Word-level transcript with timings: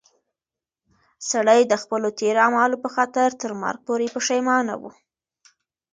سړی 1.29 1.59
د 1.65 1.73
خپلو 1.83 2.07
تېرو 2.19 2.39
اعمالو 2.45 2.81
په 2.83 2.89
خاطر 2.95 3.29
تر 3.41 3.51
مرګ 3.61 3.79
پورې 3.87 4.07
پښېمانه 4.15 4.73
و. 4.81 4.83